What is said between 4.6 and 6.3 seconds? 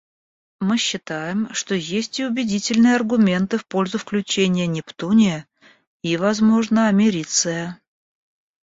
нептуния и,